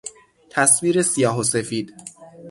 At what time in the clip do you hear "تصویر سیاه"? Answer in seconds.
0.49-1.37